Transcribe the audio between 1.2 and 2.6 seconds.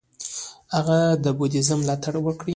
د بودیزم ملاتړ وکړ.